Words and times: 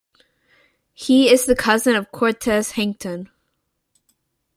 He 0.95 1.31
is 1.31 1.45
the 1.45 1.55
cousin 1.55 1.95
of 1.95 2.11
Cortez 2.11 2.71
Hankton. 2.71 3.29